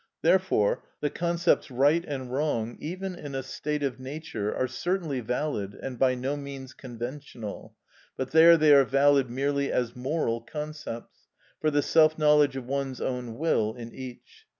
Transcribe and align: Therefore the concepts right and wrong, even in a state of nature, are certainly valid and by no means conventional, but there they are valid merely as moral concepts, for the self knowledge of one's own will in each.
Therefore 0.23 0.81
the 0.99 1.11
concepts 1.11 1.69
right 1.69 2.03
and 2.03 2.33
wrong, 2.33 2.75
even 2.79 3.13
in 3.13 3.35
a 3.35 3.43
state 3.43 3.83
of 3.83 3.99
nature, 3.99 4.51
are 4.51 4.67
certainly 4.67 5.19
valid 5.19 5.75
and 5.75 5.99
by 5.99 6.15
no 6.15 6.35
means 6.35 6.73
conventional, 6.73 7.75
but 8.17 8.31
there 8.31 8.57
they 8.57 8.73
are 8.73 8.83
valid 8.83 9.29
merely 9.29 9.71
as 9.71 9.95
moral 9.95 10.41
concepts, 10.41 11.27
for 11.59 11.69
the 11.69 11.83
self 11.83 12.17
knowledge 12.17 12.55
of 12.55 12.65
one's 12.65 12.99
own 12.99 13.37
will 13.37 13.75
in 13.75 13.93
each. 13.93 14.47